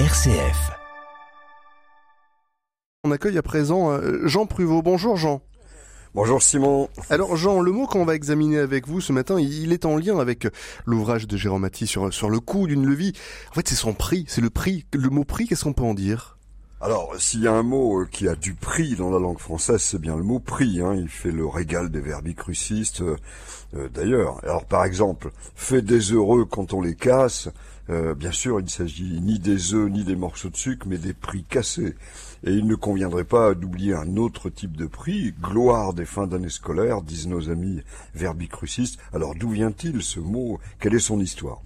[0.00, 0.72] RCF.
[3.04, 4.82] On accueille à présent euh, Jean Pruvot.
[4.82, 5.40] Bonjour Jean.
[6.16, 6.88] Bonjour Simon.
[7.10, 10.18] Alors Jean, le mot qu'on va examiner avec vous ce matin, il est en lien
[10.18, 10.48] avec
[10.84, 13.12] l'ouvrage de Jérôme Mathy sur, sur le coût d'une levier.
[13.52, 14.84] En fait, c'est son prix, c'est le prix.
[14.92, 16.33] Le mot prix, qu'est-ce qu'on peut en dire?
[16.84, 19.80] Alors, s'il y a un mot euh, qui a du prix dans la langue française,
[19.80, 20.82] c'est bien le mot prix.
[20.82, 20.94] Hein.
[20.94, 23.16] Il fait le régal des verbicrucistes, euh,
[23.74, 24.38] euh, d'ailleurs.
[24.44, 27.48] Alors, par exemple, fait des heureux quand on les casse.
[27.88, 31.14] bien sûr, il ne s'agit ni des œufs ni des morceaux de sucre, mais des
[31.14, 31.94] prix cassés.
[32.44, 36.50] Et il ne conviendrait pas d'oublier un autre type de prix, gloire des fins d'année
[36.50, 37.80] scolaires, disent nos amis
[38.14, 38.98] verbicrucistes.
[39.14, 40.60] Alors, d'où vient-il ce mot?
[40.80, 41.62] Quelle est son histoire?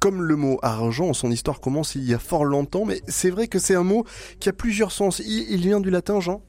[0.00, 3.48] Comme le mot argent, son histoire commence il y a fort longtemps, mais c'est vrai
[3.48, 4.04] que c'est un mot
[4.40, 5.20] qui a plusieurs sens.
[5.20, 6.42] Il, vient du latin, Jean?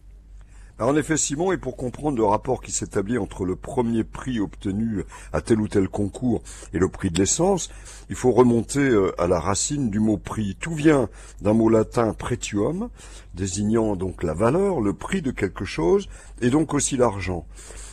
[0.85, 5.03] En effet, Simon, et pour comprendre le rapport qui s'établit entre le premier prix obtenu
[5.33, 6.41] à tel ou tel concours
[6.73, 7.69] et le prix de l'essence,
[8.09, 10.55] il faut remonter euh, à la racine du mot prix.
[10.59, 11.09] Tout vient
[11.41, 12.89] d'un mot latin pretium,
[13.33, 16.07] désignant donc la valeur, le prix de quelque chose,
[16.41, 17.45] et donc aussi l'argent.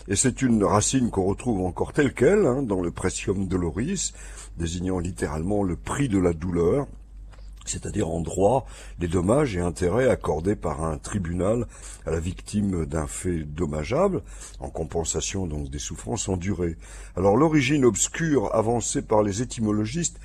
[0.08, 4.12] Et c'est une racine qu'on retrouve encore telle qu'elle hein, dans le pretium doloris,
[4.56, 6.86] désignant littéralement le prix de la douleur,
[7.66, 8.66] c'est-à-dire en droit
[8.98, 11.66] les dommages et intérêts accordés par un tribunal
[12.06, 14.22] à la victime d'un fait dommageable,
[14.60, 16.76] en compensation donc des souffrances endurées.
[17.16, 20.18] Alors l'origine obscure avancée par les étymologistes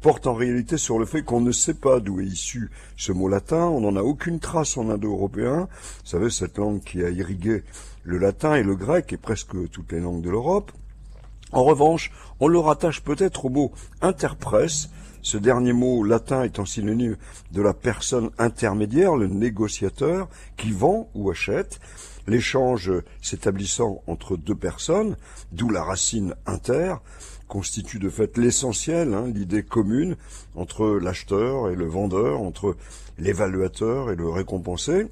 [0.00, 3.28] porte en réalité sur le fait qu'on ne sait pas d'où est issu ce mot
[3.28, 7.64] latin, on n'en a aucune trace en indo-européen, vous savez cette langue qui a irrigué
[8.04, 10.70] le latin et le grec et presque toutes les langues de l'Europe.
[11.52, 14.90] En revanche, on le rattache peut-être au mot interpresse,
[15.22, 17.16] ce dernier mot latin étant synonyme
[17.52, 21.80] de la personne intermédiaire, le négociateur, qui vend ou achète,
[22.26, 25.16] l'échange s'établissant entre deux personnes,
[25.52, 26.94] d'où la racine inter,
[27.48, 30.16] constitue de fait l'essentiel, hein, l'idée commune
[30.54, 32.76] entre l'acheteur et le vendeur, entre
[33.18, 35.06] l'évaluateur et le récompensé.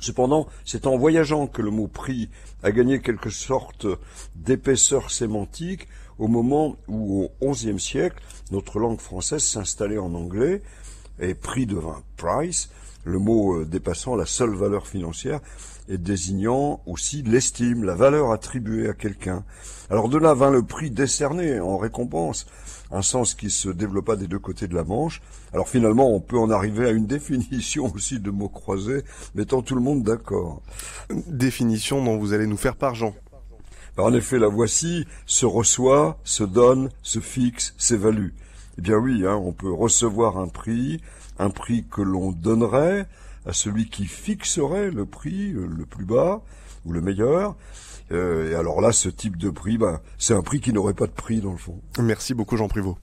[0.00, 2.28] Cependant, c'est en voyageant que le mot prix
[2.62, 3.86] a gagné quelque sorte
[4.34, 5.88] d'épaisseur sémantique
[6.18, 10.62] au moment où, au XIe siècle, notre langue française s'installait en anglais
[11.18, 12.70] et prix devint price,
[13.06, 15.40] le mot euh, dépassant la seule valeur financière
[15.88, 19.44] et désignant aussi l'estime, la valeur attribuée à quelqu'un.
[19.88, 22.46] Alors de là vint le prix décerné en récompense,
[22.90, 25.22] un sens qui se développa des deux côtés de la Manche.
[25.52, 29.04] Alors finalement, on peut en arriver à une définition aussi de mots croisés,
[29.36, 30.60] mettant tout le monde d'accord.
[31.28, 33.14] Définition dont vous allez nous faire part, Jean.
[33.96, 38.30] En effet, la voici, se reçoit, se donne, se fixe, s'évalue.
[38.78, 41.00] Eh bien oui, hein, on peut recevoir un prix,
[41.38, 43.06] un prix que l'on donnerait
[43.46, 46.42] à celui qui fixerait le prix euh, le plus bas
[46.84, 47.56] ou le meilleur.
[48.12, 51.06] Euh, et alors là, ce type de prix, ben, c'est un prix qui n'aurait pas
[51.06, 51.80] de prix dans le fond.
[51.98, 52.98] Merci beaucoup Jean Privot.